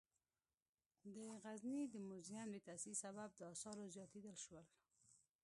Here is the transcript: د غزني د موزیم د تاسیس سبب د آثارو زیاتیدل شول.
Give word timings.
د 1.15 1.17
غزني 1.43 1.83
د 1.89 1.95
موزیم 2.07 2.47
د 2.51 2.57
تاسیس 2.67 2.97
سبب 3.03 3.29
د 3.35 3.39
آثارو 3.53 3.91
زیاتیدل 3.95 4.35
شول. 4.45 4.65